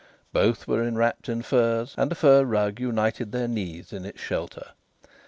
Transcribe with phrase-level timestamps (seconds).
[0.33, 4.69] Both were enwrapped in furs, and a fur rug united their knees in its shelter.